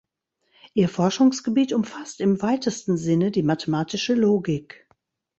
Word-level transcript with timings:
Ihr 0.73 0.89
Forschungsgebiet 0.89 1.73
umfasst 1.73 2.21
im 2.21 2.41
weitesten 2.41 2.97
Sinne 2.97 3.29
die 3.29 3.43
mathematische 3.43 4.15
Logik. 4.15 4.87